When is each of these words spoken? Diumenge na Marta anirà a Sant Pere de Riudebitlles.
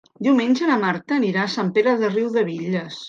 Diumenge 0.27 0.69
na 0.69 0.77
Marta 0.83 1.15
anirà 1.21 1.43
a 1.43 1.51
Sant 1.57 1.69
Pere 1.77 1.95
de 2.03 2.11
Riudebitlles. 2.15 2.99